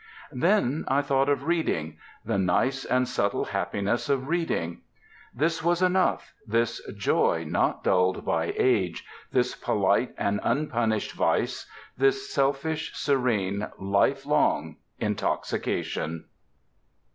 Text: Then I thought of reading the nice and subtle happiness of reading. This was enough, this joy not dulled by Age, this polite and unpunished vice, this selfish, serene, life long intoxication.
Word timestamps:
Then 0.33 0.83
I 0.87 1.03
thought 1.03 1.29
of 1.29 1.43
reading 1.43 1.97
the 2.25 2.39
nice 2.39 2.85
and 2.85 3.07
subtle 3.07 3.45
happiness 3.45 4.09
of 4.09 4.29
reading. 4.29 4.81
This 5.31 5.63
was 5.63 5.83
enough, 5.83 6.33
this 6.47 6.81
joy 6.97 7.45
not 7.47 7.83
dulled 7.83 8.25
by 8.25 8.51
Age, 8.57 9.05
this 9.31 9.53
polite 9.53 10.15
and 10.17 10.39
unpunished 10.41 11.11
vice, 11.11 11.69
this 11.99 12.33
selfish, 12.33 12.95
serene, 12.95 13.67
life 13.77 14.25
long 14.25 14.77
intoxication. 14.97 16.25